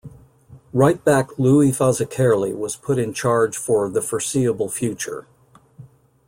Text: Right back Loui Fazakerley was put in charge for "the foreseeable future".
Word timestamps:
Right 0.73 1.05
back 1.05 1.27
Loui 1.37 1.69
Fazakerley 1.69 2.55
was 2.57 2.75
put 2.75 2.97
in 2.97 3.13
charge 3.13 3.55
for 3.55 3.87
"the 3.87 4.01
foreseeable 4.01 4.67
future". 4.67 5.27